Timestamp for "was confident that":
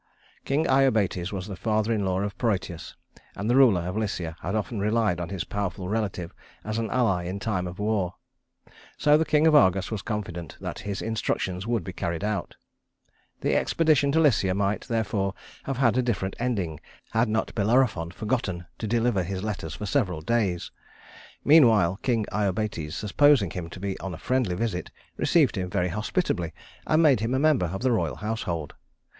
9.91-10.79